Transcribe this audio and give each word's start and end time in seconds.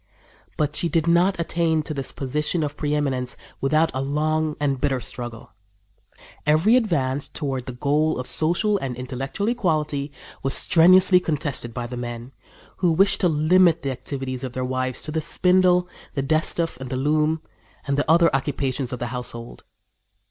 But 0.57 0.75
she 0.75 0.89
did 0.89 1.05
not 1.05 1.39
attain 1.39 1.83
to 1.83 1.93
this 1.93 2.11
position 2.11 2.63
of 2.63 2.75
preëminence 2.75 3.35
without 3.61 3.91
a 3.93 4.01
long 4.01 4.57
and 4.59 4.81
bitter 4.81 4.99
struggle. 4.99 5.51
Every 6.43 6.75
advance 6.75 7.27
toward 7.27 7.67
the 7.67 7.73
goal 7.73 8.17
of 8.19 8.25
social 8.25 8.79
and 8.79 8.95
intellectual 8.95 9.47
equality 9.47 10.11
was 10.41 10.55
strenuously 10.55 11.19
contested 11.19 11.71
by 11.71 11.85
the 11.85 11.97
men, 11.97 12.31
who 12.77 12.93
wished 12.93 13.21
to 13.21 13.29
limit 13.29 13.83
the 13.83 13.91
activities 13.91 14.43
of 14.43 14.53
their 14.53 14.65
wives 14.65 15.03
to 15.03 15.11
the 15.11 15.21
spindle, 15.21 15.87
the 16.15 16.23
distaff 16.23 16.77
and 16.77 16.89
the 16.89 16.97
loom 16.97 17.43
and 17.85 17.95
the 17.95 18.09
other 18.11 18.35
occupations 18.35 18.91
of 18.91 18.97
the 18.97 19.07
household. 19.13 19.63